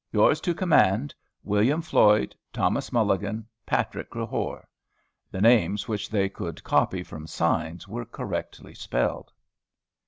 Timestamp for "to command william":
0.41-1.83